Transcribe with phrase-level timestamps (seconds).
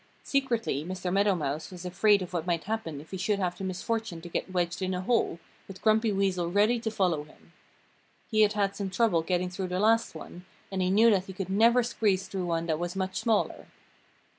[0.23, 1.13] Secretly Mr.
[1.13, 4.29] Meadow Mouse was afraid of what might happen if he should have the misfortune to
[4.29, 7.53] get wedged in a hole, with Grumpy Weasel ready to follow him.
[8.31, 11.33] He had had some trouble getting through the last one and he knew that he
[11.33, 13.67] could never squeeze through one that was much smaller.